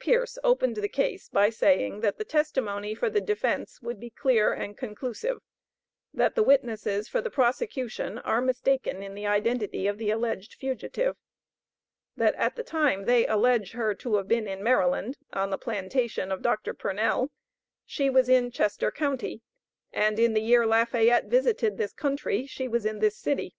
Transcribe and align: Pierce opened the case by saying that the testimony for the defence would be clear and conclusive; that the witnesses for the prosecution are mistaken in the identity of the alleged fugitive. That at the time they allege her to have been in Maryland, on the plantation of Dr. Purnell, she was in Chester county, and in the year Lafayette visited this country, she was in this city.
Pierce 0.00 0.36
opened 0.44 0.76
the 0.76 0.86
case 0.86 1.30
by 1.30 1.48
saying 1.48 2.00
that 2.00 2.18
the 2.18 2.24
testimony 2.26 2.94
for 2.94 3.08
the 3.08 3.22
defence 3.22 3.80
would 3.80 3.98
be 3.98 4.10
clear 4.10 4.52
and 4.52 4.76
conclusive; 4.76 5.40
that 6.12 6.34
the 6.34 6.42
witnesses 6.42 7.08
for 7.08 7.22
the 7.22 7.30
prosecution 7.30 8.18
are 8.18 8.42
mistaken 8.42 9.02
in 9.02 9.14
the 9.14 9.26
identity 9.26 9.86
of 9.86 9.96
the 9.96 10.10
alleged 10.10 10.52
fugitive. 10.56 11.16
That 12.18 12.34
at 12.34 12.54
the 12.54 12.62
time 12.62 13.06
they 13.06 13.26
allege 13.26 13.72
her 13.72 13.94
to 13.94 14.16
have 14.16 14.28
been 14.28 14.46
in 14.46 14.62
Maryland, 14.62 15.16
on 15.32 15.48
the 15.48 15.56
plantation 15.56 16.30
of 16.30 16.42
Dr. 16.42 16.74
Purnell, 16.74 17.30
she 17.86 18.10
was 18.10 18.28
in 18.28 18.50
Chester 18.50 18.90
county, 18.90 19.40
and 19.90 20.18
in 20.18 20.34
the 20.34 20.42
year 20.42 20.66
Lafayette 20.66 21.28
visited 21.30 21.78
this 21.78 21.94
country, 21.94 22.44
she 22.44 22.68
was 22.68 22.84
in 22.84 22.98
this 22.98 23.16
city. 23.16 23.54